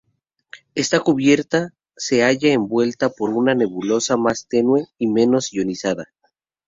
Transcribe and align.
Esta 0.73 0.99
cubierta 1.01 1.75
se 1.95 2.23
halla 2.23 2.47
envuelta 2.51 3.09
por 3.09 3.29
una 3.29 3.53
nebulosa 3.53 4.17
más 4.17 4.47
tenue 4.47 4.87
y 4.97 5.05
menos 5.05 5.51
ionizada. 5.53 6.05